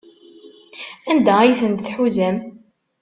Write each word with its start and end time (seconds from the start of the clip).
Anda 1.11 1.33
ay 1.41 1.53
tent-tḥuzam? 1.59 2.37